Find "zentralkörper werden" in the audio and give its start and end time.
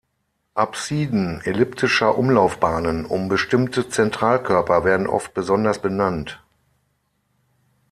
3.87-5.05